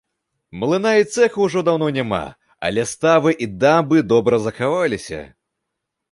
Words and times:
Млына 0.61 0.91
і 1.01 1.05
цэху 1.15 1.39
ўжо 1.49 1.61
даўно 1.67 1.89
няма, 1.97 2.21
але 2.69 2.85
ставы 2.93 3.33
і 3.47 3.49
дамбы 3.65 4.01
добра 4.13 4.35
захаваліся. 4.47 5.21